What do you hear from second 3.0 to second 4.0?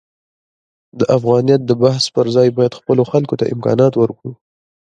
خلکو ته امکانات